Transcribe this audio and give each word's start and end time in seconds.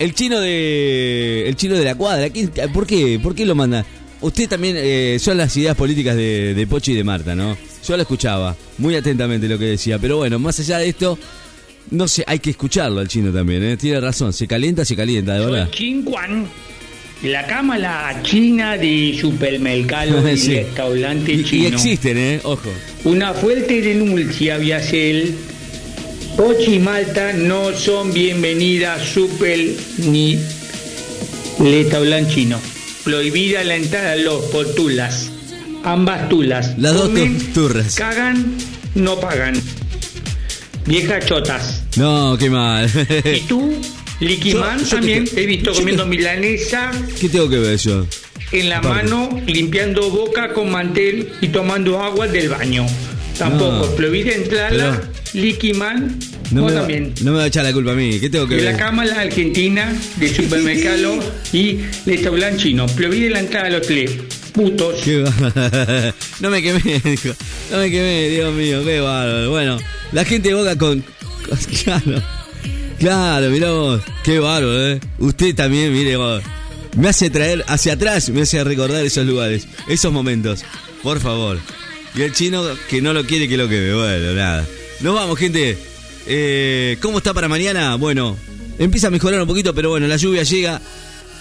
El 0.00 0.14
chino 0.14 0.40
de. 0.40 1.46
El 1.46 1.56
chino 1.56 1.76
de 1.76 1.84
la 1.84 1.94
cuadra. 1.94 2.28
¿Por 2.72 2.86
qué? 2.86 3.20
¿Por 3.22 3.34
qué 3.34 3.44
lo 3.44 3.54
manda? 3.54 3.84
Usted 4.22 4.48
también. 4.48 4.74
Eh, 4.78 5.18
son 5.20 5.36
las 5.36 5.54
ideas 5.58 5.76
políticas 5.76 6.16
de, 6.16 6.54
de 6.54 6.66
Pochi 6.66 6.92
y 6.92 6.94
de 6.94 7.04
Marta, 7.04 7.34
¿no? 7.34 7.54
Yo 7.86 7.96
la 7.98 8.02
escuchaba 8.02 8.56
muy 8.78 8.96
atentamente 8.96 9.46
lo 9.46 9.58
que 9.58 9.66
decía. 9.66 9.98
Pero 9.98 10.16
bueno, 10.16 10.38
más 10.38 10.58
allá 10.58 10.78
de 10.78 10.88
esto. 10.88 11.18
No 11.90 12.08
sé, 12.08 12.24
hay 12.26 12.38
que 12.38 12.50
escucharlo 12.50 13.00
al 13.00 13.08
chino 13.08 13.30
también, 13.30 13.62
¿eh? 13.62 13.76
Tiene 13.76 14.00
razón. 14.00 14.32
Se 14.32 14.46
calienta, 14.46 14.86
se 14.86 14.96
calienta, 14.96 15.34
de 15.34 15.44
verdad. 15.44 15.68
La 17.22 17.46
cámara 17.46 18.20
china 18.22 18.78
de 18.78 19.18
supermercado 19.20 20.20
y 20.30 20.34
restaurante 20.34 21.44
chino. 21.44 21.64
Y 21.64 21.66
existen, 21.66 22.16
¿eh? 22.16 22.40
Ojo. 22.44 22.70
Una 23.04 23.34
fuerte 23.34 23.82
denuncia 23.82 24.56
vía 24.56 24.80
Cel. 24.80 25.34
Pochi 26.40 26.76
y 26.76 26.78
Malta 26.78 27.34
no 27.34 27.76
son 27.76 28.14
bienvenidas 28.14 29.06
super 29.06 29.58
ni 29.98 30.38
restaurante 31.58 32.32
chino. 32.32 32.58
Prohibida 33.04 33.62
la 33.62 33.76
entrada 33.76 34.12
a 34.12 34.16
los 34.16 34.46
portulas. 34.46 35.30
Ambas 35.84 36.30
tulas. 36.30 36.78
Las 36.78 36.94
dos 36.94 37.10
turras. 37.52 37.94
Cagan, 37.94 38.54
no 38.94 39.20
pagan. 39.20 39.60
Viejas 40.86 41.26
chotas. 41.26 41.82
No, 41.96 42.38
qué 42.38 42.48
mal. 42.48 42.90
¿Y 43.22 43.40
tú? 43.40 43.74
Liquiman 44.20 44.82
también 44.88 45.28
he 45.36 45.44
visto 45.44 45.74
comiendo 45.74 46.06
milanesa. 46.06 46.90
¿Qué 47.20 47.28
tengo 47.28 47.50
que 47.50 47.58
ver 47.58 47.76
yo? 47.76 48.06
En 48.52 48.70
la 48.70 48.80
mano, 48.80 49.28
limpiando 49.46 50.08
boca 50.08 50.54
con 50.54 50.70
mantel 50.70 51.34
y 51.42 51.48
tomando 51.48 52.02
agua 52.02 52.26
del 52.28 52.48
baño. 52.48 52.86
Tampoco, 53.36 53.86
no, 53.86 53.94
prohibida 53.94 54.32
entrada, 54.32 55.02
Liquiman. 55.34 56.29
No 56.50 56.64
me, 56.64 56.72
también. 56.72 57.14
no 57.22 57.32
me 57.32 57.38
va 57.38 57.44
a 57.44 57.46
echar 57.46 57.64
la 57.64 57.72
culpa 57.72 57.92
a 57.92 57.94
mí. 57.94 58.18
¿Qué 58.18 58.28
tengo 58.28 58.46
que 58.48 58.56
de 58.56 58.62
ver? 58.62 58.72
la 58.72 58.78
cámara 58.78 59.20
argentina 59.20 59.92
de 60.16 60.28
supermercado 60.34 61.20
y 61.52 61.78
restaurante 62.06 62.62
chino. 62.62 62.86
Prohibida 62.86 63.30
la 63.30 63.40
entrada 63.40 63.66
a 63.66 63.70
los 63.70 63.86
tres. 63.86 64.12
Putos. 64.52 65.06
no 66.40 66.50
me 66.50 66.62
quemé, 66.62 67.00
dijo. 67.04 67.30
No 67.70 67.78
me 67.78 67.90
quemé, 67.90 68.28
Dios 68.30 68.52
mío, 68.52 68.84
qué 68.84 69.00
bárbaro. 69.00 69.50
Bueno, 69.50 69.78
la 70.12 70.24
gente 70.24 70.48
de 70.48 70.54
boca 70.54 70.76
con. 70.76 71.04
Claro. 71.84 72.22
Claro, 72.98 73.50
mirá 73.50 73.70
vos. 73.70 74.02
Qué 74.22 74.38
bárbaro, 74.38 74.88
¿eh? 74.88 75.00
Usted 75.18 75.54
también, 75.54 75.92
mire 75.92 76.16
vos. 76.16 76.42
Me 76.96 77.08
hace 77.08 77.30
traer 77.30 77.64
hacia 77.66 77.94
atrás, 77.94 78.28
me 78.30 78.42
hace 78.42 78.62
recordar 78.62 79.04
esos 79.04 79.26
lugares, 79.26 79.66
esos 79.88 80.12
momentos. 80.12 80.64
Por 81.02 81.18
favor. 81.20 81.58
Y 82.14 82.22
el 82.22 82.32
chino 82.32 82.62
que 82.88 83.00
no 83.00 83.12
lo 83.12 83.24
quiere 83.24 83.48
que 83.48 83.56
lo 83.56 83.68
quede. 83.68 83.94
Bueno, 83.94 84.32
nada. 84.32 84.66
Nos 85.00 85.14
vamos, 85.14 85.38
gente. 85.38 85.78
Eh, 86.26 86.96
¿Cómo 87.00 87.18
está 87.18 87.34
para 87.34 87.48
mañana? 87.48 87.96
Bueno, 87.96 88.36
empieza 88.78 89.08
a 89.08 89.10
mejorar 89.10 89.40
un 89.40 89.46
poquito, 89.46 89.74
pero 89.74 89.90
bueno, 89.90 90.06
la 90.06 90.16
lluvia 90.16 90.42
llega. 90.42 90.80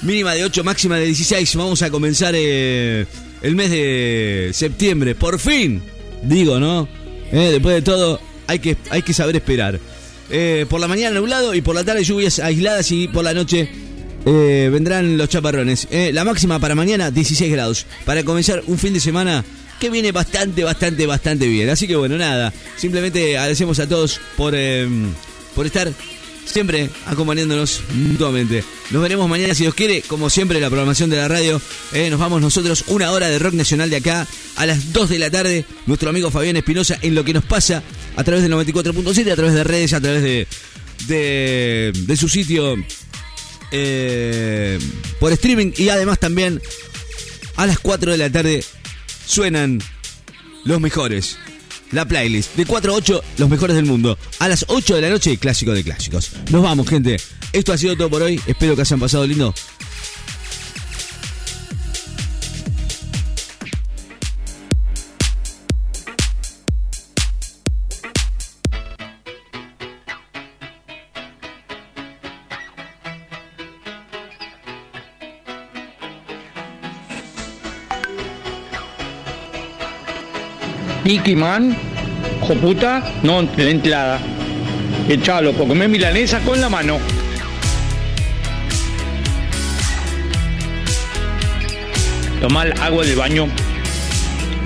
Mínima 0.02 0.34
de 0.34 0.46
8, 0.46 0.64
máxima 0.64 0.98
de 0.98 1.06
16. 1.08 1.56
Vamos 1.56 1.82
a 1.82 1.90
comenzar 1.90 2.34
eh, 2.38 3.06
el 3.42 3.56
mes 3.56 3.70
de 3.70 4.52
septiembre. 4.54 5.16
Por 5.16 5.40
fin. 5.40 5.82
Digo, 6.24 6.60
¿no? 6.60 6.88
Eh, 7.32 7.50
después 7.52 7.76
de 7.76 7.82
todo, 7.82 8.20
hay 8.48 8.60
que, 8.60 8.78
hay 8.90 9.02
que 9.02 9.14
saber 9.14 9.36
esperar. 9.36 9.80
Por 10.70 10.80
la 10.80 10.88
mañana 10.88 11.20
nublado 11.20 11.56
y 11.56 11.62
por 11.62 11.74
la 11.74 11.84
tarde 11.84 12.04
lluvias 12.04 12.38
aisladas 12.38 12.92
y 12.92 13.08
por 13.08 13.24
la 13.24 13.34
noche 13.34 13.68
vendrán 14.24 15.18
los 15.18 15.28
chaparrones. 15.28 15.88
La 15.90 16.24
máxima 16.24 16.60
para 16.60 16.76
mañana 16.76 17.10
16 17.10 17.52
grados. 17.52 17.88
Para 18.06 18.24
comenzar 18.24 18.62
un 18.68 18.78
fin 18.78 18.94
de 18.94 19.00
semana 19.00 19.44
que 19.80 19.90
viene 19.90 20.12
bastante, 20.12 20.64
bastante, 20.64 21.06
bastante 21.06 21.48
bien. 21.48 21.70
Así 21.70 21.88
que 21.88 21.96
bueno, 21.96 22.18
nada. 22.18 22.54
Simplemente 22.78 23.38
agradecemos 23.38 23.80
a 23.80 23.88
todos 23.88 24.20
por, 24.38 24.54
por 25.56 25.66
estar 25.66 25.92
siempre 26.46 26.90
acompañándonos 27.06 27.82
mutuamente. 27.94 28.64
Nos 28.92 29.02
veremos 29.02 29.30
mañana 29.30 29.54
si 29.54 29.64
Dios 29.64 29.76
quiere, 29.76 30.02
como 30.02 30.30
siempre 30.30 30.60
la 30.60 30.70
programación 30.70 31.10
de 31.10 31.18
la 31.18 31.28
radio. 31.28 31.62
nos 32.10 32.20
vamos 32.20 32.42
nosotros 32.42 32.86
una 32.88 33.12
hora 33.12 33.30
de 33.30 33.40
rock 33.40 33.54
nacional 33.54 33.90
de 33.90 33.98
acá 33.98 34.28
a 34.56 34.66
las 34.66 34.92
2 34.92 35.10
de 35.10 35.20
la 35.20 35.30
tarde. 35.30 35.66
Nuestro 35.86 36.10
amigo 36.10 36.32
Fabián 36.32 36.58
Espinosa 36.58 36.98
en 37.02 37.16
lo 37.16 37.24
que 37.24 37.34
nos 37.34 37.46
pasa 37.46 37.84
a 38.16 38.24
través 38.24 38.44
del 38.44 38.52
94.7, 38.54 39.32
a 39.32 39.36
través 39.36 39.54
de 39.54 39.64
redes, 39.64 39.94
a 39.94 40.02
través 40.02 40.24
de, 40.24 40.48
de, 41.94 42.18
su 42.18 42.28
sitio 42.28 42.76
eh, 43.72 44.80
por 45.20 45.32
streaming 45.32 45.72
y 45.78 45.90
además 45.90 46.20
también 46.20 46.62
a 47.56 47.66
las 47.68 47.80
4 47.80 48.12
de 48.12 48.18
la 48.18 48.32
tarde 48.32 48.64
suenan 49.30 49.80
los 50.66 50.82
mejores. 50.82 51.38
La 51.92 52.06
playlist 52.06 52.56
de 52.56 52.66
4 52.66 52.92
a 52.92 52.96
8, 52.96 53.24
los 53.38 53.50
mejores 53.50 53.76
del 53.76 53.86
mundo. 53.86 54.18
A 54.40 54.48
las 54.48 54.66
8 54.68 54.96
de 54.96 55.02
la 55.02 55.10
noche, 55.10 55.38
clásico 55.38 55.72
de 55.72 55.84
clásicos. 55.84 56.32
Nos 56.52 56.64
vamos, 56.64 56.88
gente. 56.88 57.18
Esto 57.54 57.74
ha 57.74 57.78
sido 57.78 57.96
todo 57.96 58.10
por 58.10 58.22
hoy. 58.24 58.42
Espero 58.48 58.76
que 58.76 58.82
hayan 58.82 59.00
pasado 59.00 59.26
lindo. 59.26 59.54
Nicky 81.04 81.36
Man, 81.36 81.76
puta, 82.58 83.14
no 83.24 83.42
la 83.42 83.70
entrada. 83.70 84.20
Echalo, 85.08 85.54
por 85.54 85.68
comer 85.68 85.90
milanesa 85.90 86.40
con 86.40 86.60
la 86.60 86.70
mano. 86.70 87.00
Tomar 92.42 92.74
agua 92.82 93.04
del 93.06 93.16
baño. 93.16 93.48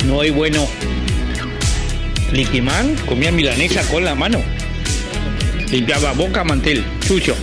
No 0.05 0.21
hay 0.21 0.31
bueno. 0.31 0.67
Man 2.61 2.95
comía 3.07 3.31
milanesa 3.31 3.83
con 3.89 4.03
la 4.03 4.15
mano. 4.15 4.41
Limpiaba 5.71 6.13
boca, 6.13 6.43
mantel, 6.43 6.83
suyo. 7.07 7.35